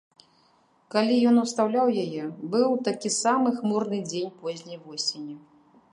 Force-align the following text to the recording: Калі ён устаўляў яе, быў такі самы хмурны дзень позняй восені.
Калі 0.95 1.17
ён 1.31 1.35
устаўляў 1.41 1.91
яе, 2.05 2.23
быў 2.55 2.71
такі 2.89 3.11
самы 3.21 3.49
хмурны 3.61 4.03
дзень 4.09 4.35
позняй 4.41 4.79
восені. 4.87 5.35